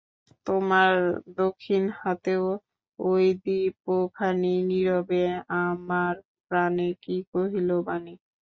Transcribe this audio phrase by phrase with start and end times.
[0.47, 0.91] তোমার
[1.37, 2.33] দখিন হাতে
[2.99, 5.23] ওই দীপখানি, নীরবে
[5.63, 6.13] আমার
[6.47, 8.13] প্রাণে কি কহিল বাণী।